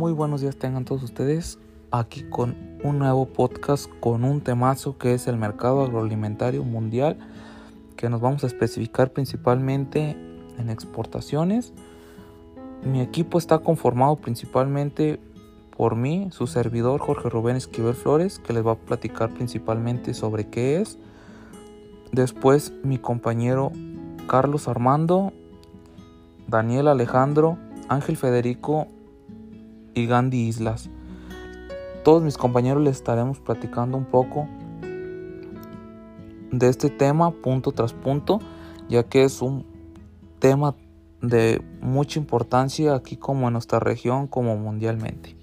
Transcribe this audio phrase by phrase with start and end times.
[0.00, 1.58] Muy buenos días tengan todos ustedes
[1.90, 7.18] aquí con un nuevo podcast con un temazo que es el mercado agroalimentario mundial
[7.96, 10.16] que nos vamos a especificar principalmente
[10.56, 11.74] en exportaciones.
[12.82, 15.20] Mi equipo está conformado principalmente
[15.76, 20.48] por mí, su servidor Jorge Rubén Esquivel Flores, que les va a platicar principalmente sobre
[20.48, 20.98] qué es.
[22.10, 23.70] Después mi compañero
[24.28, 25.34] Carlos Armando,
[26.48, 27.58] Daniel Alejandro,
[27.90, 28.88] Ángel Federico
[29.94, 30.90] y Gandhi Islas.
[32.04, 34.48] Todos mis compañeros les estaremos platicando un poco
[36.50, 38.40] de este tema punto tras punto,
[38.88, 39.66] ya que es un
[40.38, 40.74] tema
[41.20, 45.36] de mucha importancia aquí como en nuestra región como mundialmente.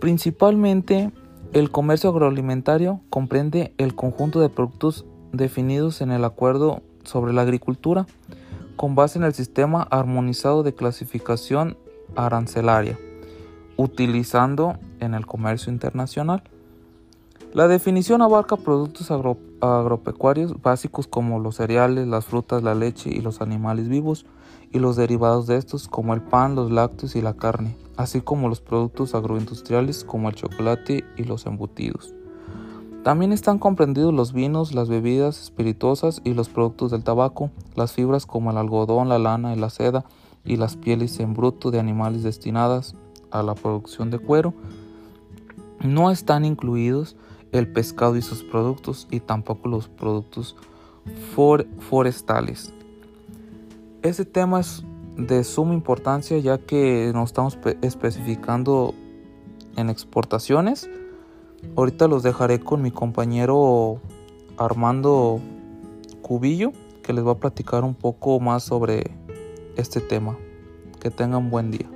[0.00, 1.10] Principalmente
[1.52, 8.06] el comercio agroalimentario comprende el conjunto de productos definidos en el acuerdo sobre la agricultura
[8.76, 11.76] con base en el sistema armonizado de clasificación
[12.16, 12.98] arancelaria,
[13.76, 16.42] utilizando en el comercio internacional.
[17.52, 23.40] La definición abarca productos agropecuarios básicos como los cereales, las frutas, la leche y los
[23.40, 24.26] animales vivos,
[24.72, 28.48] y los derivados de estos como el pan, los lácteos y la carne, así como
[28.48, 32.12] los productos agroindustriales como el chocolate y los embutidos.
[33.04, 38.26] También están comprendidos los vinos, las bebidas espirituosas y los productos del tabaco, las fibras
[38.26, 40.04] como el algodón, la lana y la seda,
[40.44, 42.94] y las pieles en bruto de animales destinadas
[43.30, 44.54] a la producción de cuero.
[45.80, 47.16] No están incluidos
[47.52, 50.56] el pescado y sus productos y tampoco los productos
[51.80, 52.72] forestales.
[54.02, 54.84] Este tema es
[55.16, 58.94] de suma importancia ya que nos estamos especificando
[59.76, 60.88] en exportaciones.
[61.76, 64.00] Ahorita los dejaré con mi compañero
[64.58, 65.40] Armando
[66.22, 66.72] Cubillo
[67.02, 69.10] que les va a platicar un poco más sobre
[69.76, 70.38] este tema.
[71.00, 71.88] Que tengan buen día.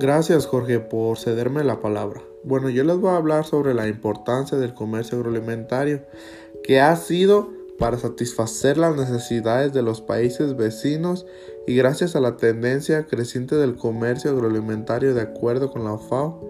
[0.00, 2.22] Gracias Jorge por cederme la palabra.
[2.44, 6.02] Bueno, yo les voy a hablar sobre la importancia del comercio agroalimentario,
[6.62, 7.50] que ha sido
[7.80, 11.26] para satisfacer las necesidades de los países vecinos
[11.66, 16.48] y gracias a la tendencia creciente del comercio agroalimentario de acuerdo con la FAO,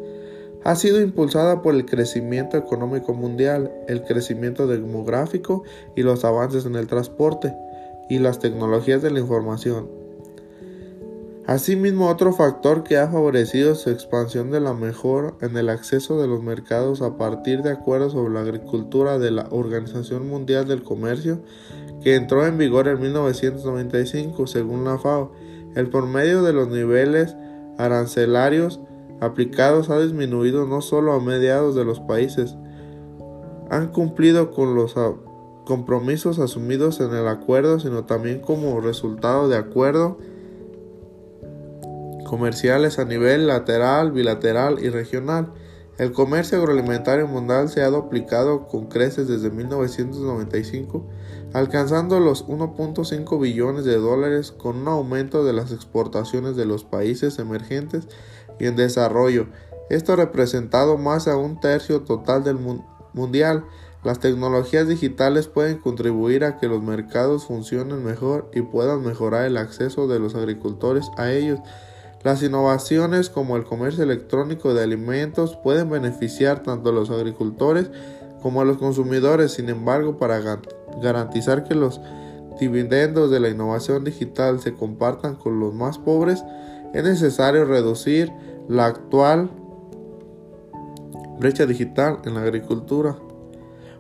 [0.69, 5.63] ha sido impulsada por el crecimiento económico mundial, el crecimiento demográfico
[5.97, 7.55] y los avances en el transporte
[8.11, 9.89] y las tecnologías de la información.
[11.47, 16.29] Asimismo, otro factor que ha favorecido su expansión de la mejora en el acceso de
[16.29, 21.41] los mercados a partir de acuerdos sobre la agricultura de la Organización Mundial del Comercio,
[22.03, 25.33] que entró en vigor en 1995 según la FAO.
[25.75, 27.35] El promedio de los niveles
[27.79, 28.81] arancelarios
[29.21, 32.57] aplicados ha disminuido no solo a mediados de los países,
[33.71, 34.95] han cumplido con los
[35.65, 40.19] compromisos asumidos en el acuerdo, sino también como resultado de acuerdo
[42.29, 45.53] comerciales a nivel lateral, bilateral y regional.
[45.99, 51.05] El comercio agroalimentario mundial se ha duplicado con creces desde 1995,
[51.53, 57.39] alcanzando los 1.5 billones de dólares con un aumento de las exportaciones de los países
[57.39, 58.07] emergentes
[58.59, 59.47] y en desarrollo.
[59.91, 62.59] Esto ha representado más a un tercio total del
[63.15, 63.65] mundial.
[64.05, 69.57] Las tecnologías digitales pueden contribuir a que los mercados funcionen mejor y puedan mejorar el
[69.57, 71.61] acceso de los agricultores a ellos.
[72.23, 77.91] Las innovaciones como el comercio electrónico de alimentos pueden beneficiar tanto a los agricultores
[78.43, 79.53] como a los consumidores.
[79.53, 80.41] Sin embargo, para
[81.03, 82.01] garantizar que los
[82.59, 86.45] dividendos de la innovación digital se compartan con los más pobres,
[86.93, 88.33] es necesario reducir
[88.69, 89.51] la actual
[91.39, 93.17] brecha digital en la agricultura.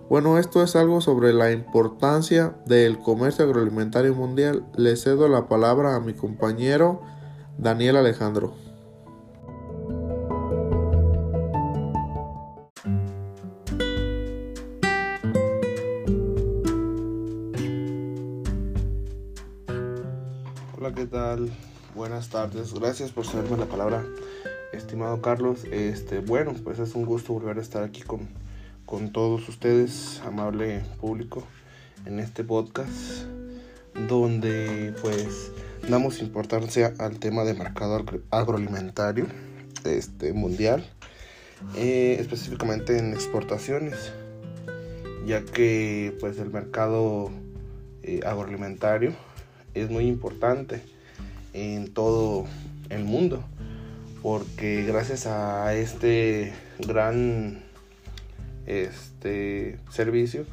[0.08, 4.64] Bueno, esto es algo sobre la importancia del comercio agroalimentario mundial.
[4.74, 7.02] Le cedo la palabra a mi compañero
[7.58, 8.67] Daniel Alejandro.
[21.94, 22.74] Buenas tardes.
[22.74, 24.04] Gracias por cederme la palabra,
[24.72, 25.64] estimado Carlos.
[25.70, 28.28] Este, bueno, pues es un gusto volver a estar aquí con,
[28.86, 31.44] con todos ustedes, amable público,
[32.06, 33.24] en este podcast
[34.08, 35.52] donde pues
[35.88, 39.26] damos importancia al tema de mercado agroalimentario
[39.84, 40.84] este, mundial,
[41.76, 44.12] eh, específicamente en exportaciones,
[45.24, 47.30] ya que pues el mercado
[48.02, 49.12] eh, agroalimentario
[49.74, 50.97] es muy importante
[51.52, 52.46] en todo
[52.90, 53.42] el mundo,
[54.22, 57.62] porque gracias a este gran
[58.66, 60.44] este servicio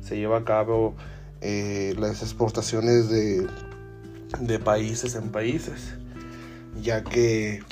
[0.00, 0.94] se lleva a cabo
[1.40, 3.46] eh, las exportaciones de,
[4.38, 5.94] de países en países
[6.80, 7.62] ya que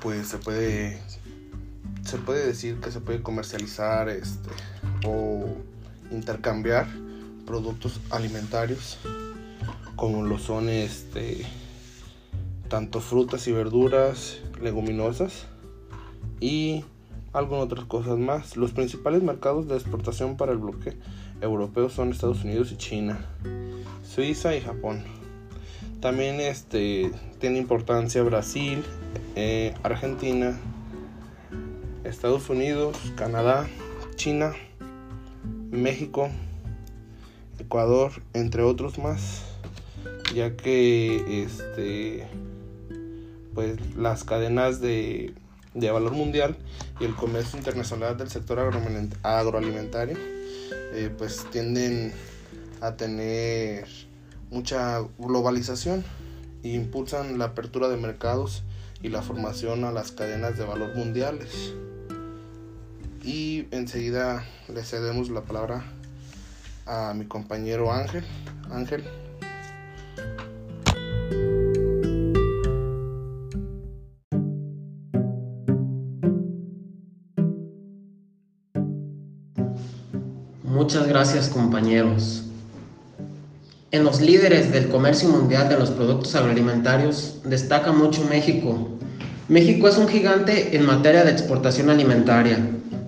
[0.00, 1.00] pues se puede
[2.04, 4.50] se puede decir que se puede comercializar este
[5.06, 5.46] o
[6.10, 6.86] intercambiar
[7.46, 8.98] productos alimentarios
[9.96, 11.44] como lo son este
[12.74, 15.46] tanto frutas y verduras leguminosas
[16.40, 16.84] y
[17.32, 18.56] algunas otras cosas más.
[18.56, 20.96] Los principales mercados de exportación para el bloque
[21.40, 23.24] europeo son Estados Unidos y China,
[24.04, 25.04] Suiza y Japón.
[26.00, 28.82] También este, tiene importancia Brasil,
[29.36, 30.58] eh, Argentina,
[32.02, 33.68] Estados Unidos, Canadá,
[34.16, 34.52] China,
[35.70, 36.28] México,
[37.60, 39.44] Ecuador, entre otros más,
[40.34, 42.26] ya que este,
[43.54, 45.34] pues las cadenas de
[45.74, 46.56] de valor mundial
[47.00, 50.16] y el comercio internacional del sector agroalimentario
[50.92, 52.12] eh, pues tienden
[52.80, 53.86] a tener
[54.50, 56.04] mucha globalización
[56.62, 58.62] e impulsan la apertura de mercados
[59.02, 61.74] y la formación a las cadenas de valor mundiales.
[63.22, 65.84] Y enseguida le cedemos la palabra
[66.86, 68.24] a mi compañero Ángel.
[68.70, 69.04] Ángel.
[80.74, 82.42] Muchas gracias compañeros.
[83.92, 88.88] En los líderes del comercio mundial de los productos agroalimentarios destaca mucho México.
[89.46, 92.58] México es un gigante en materia de exportación alimentaria.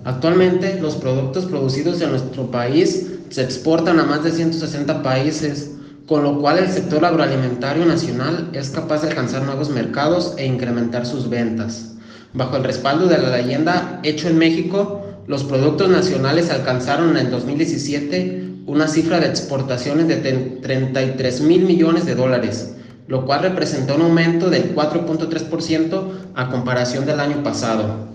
[0.05, 5.71] Actualmente los productos producidos en nuestro país se exportan a más de 160 países,
[6.07, 11.05] con lo cual el sector agroalimentario nacional es capaz de alcanzar nuevos mercados e incrementar
[11.05, 11.95] sus ventas.
[12.33, 14.96] Bajo el respaldo de la leyenda Hecho en México,
[15.27, 20.15] los productos nacionales alcanzaron en el 2017 una cifra de exportaciones de
[20.61, 22.75] 33 mil millones de dólares,
[23.07, 28.07] lo cual representó un aumento del 4.3% a comparación del año pasado.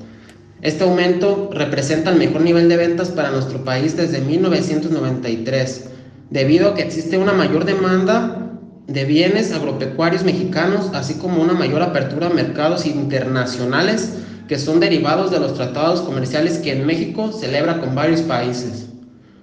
[0.63, 5.89] Este aumento representa el mejor nivel de ventas para nuestro país desde 1993,
[6.31, 11.83] debido a que existe una mayor demanda de bienes agropecuarios mexicanos, así como una mayor
[11.83, 14.22] apertura a mercados internacionales
[14.53, 18.85] que son derivados de los tratados comerciales que en México celebra con varios países.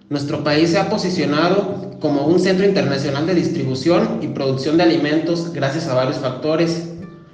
[0.08, 5.52] Nuestro país se ha posicionado como un centro internacional de distribución y producción de alimentos
[5.52, 6.90] gracias a varios factores,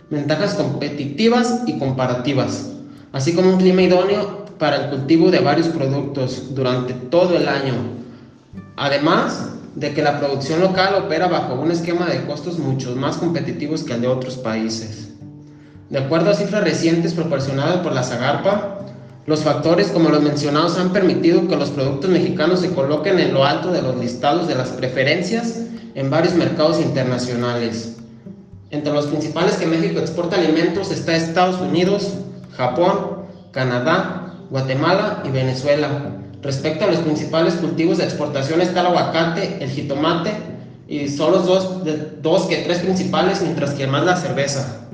[0.10, 2.70] ventajas competitivas y comparativas,
[3.12, 7.74] así como un clima idóneo para el cultivo de varios productos durante todo el año.
[8.78, 13.84] Además de que la producción local opera bajo un esquema de costos mucho más competitivos
[13.84, 15.15] que el de otros países.
[15.90, 18.80] De acuerdo a cifras recientes proporcionadas por la Zagarpa,
[19.28, 23.46] los factores como los mencionados han permitido que los productos mexicanos se coloquen en lo
[23.46, 25.62] alto de los listados de las preferencias
[25.94, 27.98] en varios mercados internacionales.
[28.72, 32.14] Entre los principales que México exporta alimentos está Estados Unidos,
[32.58, 35.88] Japón, Canadá, Guatemala y Venezuela.
[36.42, 40.32] Respecto a los principales cultivos de exportación está el aguacate, el jitomate
[40.88, 41.82] y son los dos,
[42.22, 44.85] dos que tres principales, mientras que más la cerveza.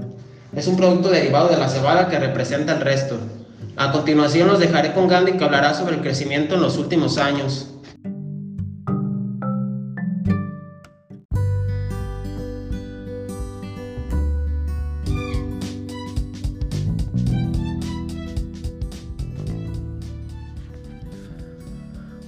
[0.53, 3.17] Es un producto derivado de la cebada que representa el resto.
[3.77, 7.67] A continuación los dejaré con Gandhi que hablará sobre el crecimiento en los últimos años.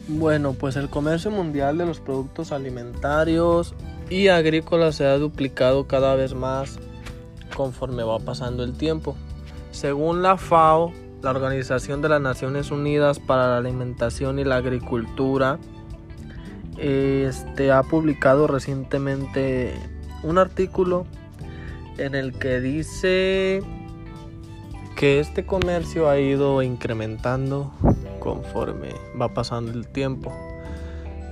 [0.08, 3.76] Bueno, pues el comercio mundial de los productos alimentarios
[4.10, 6.80] y agrícolas se ha duplicado cada vez más
[7.54, 9.16] conforme va pasando el tiempo.
[9.72, 10.92] Según la FAO,
[11.22, 15.60] la Organización de las Naciones Unidas para la Alimentación y la Agricultura,
[16.78, 19.74] este, ha publicado recientemente
[20.24, 21.06] un artículo
[21.98, 23.62] en el que dice
[24.96, 27.72] que este comercio ha ido incrementando
[28.20, 30.34] conforme va pasando el tiempo.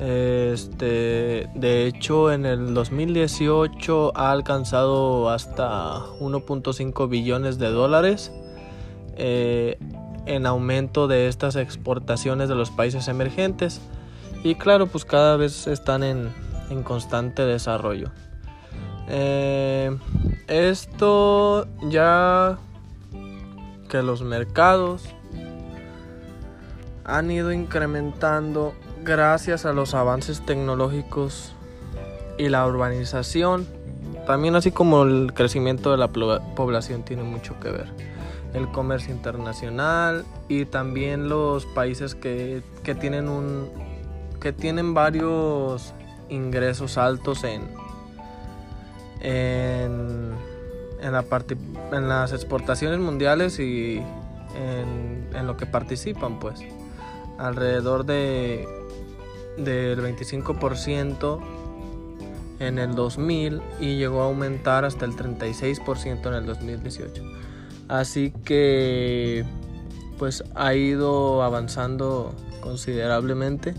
[0.02, 8.32] Este, de hecho, en el 2018 ha alcanzado hasta 1.5 billones de dólares
[9.16, 9.78] eh,
[10.26, 13.80] en aumento de estas exportaciones de los países emergentes.
[14.44, 16.32] Y claro, pues cada vez están en,
[16.84, 18.10] constante desarrollo.
[19.08, 19.96] Eh,
[20.48, 22.58] esto ya
[23.88, 25.04] que los mercados
[27.04, 31.54] han ido incrementando gracias a los avances tecnológicos
[32.38, 33.68] y la urbanización,
[34.26, 37.88] también así como el crecimiento de la población tiene mucho que ver.
[38.54, 43.70] el comercio internacional y también los países que, que tienen un
[44.42, 45.94] que tienen varios
[46.28, 47.62] ingresos altos en
[49.22, 50.34] en,
[51.02, 51.24] en, la
[51.94, 54.02] en las exportaciones mundiales y
[54.56, 56.60] en, en, lo que participan pues
[57.38, 58.68] alrededor de
[59.58, 61.40] del 25%
[62.60, 67.24] en el 2000 y llegó a aumentar hasta el 36% en el 2018
[67.88, 69.44] así que
[70.18, 73.74] pues ha ido avanzando considerablemente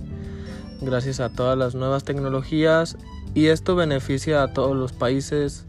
[0.80, 2.96] gracias a todas las nuevas tecnologías
[3.34, 5.64] y esto beneficia a todos los países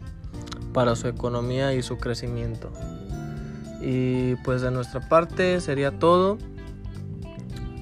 [0.72, 2.70] para su economía y su crecimiento.
[3.80, 6.38] Y pues de nuestra parte sería todo.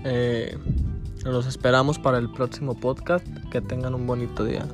[0.04, 0.56] Eh,
[1.30, 3.26] los esperamos para el próximo podcast.
[3.50, 4.66] Que tengan un bonito día.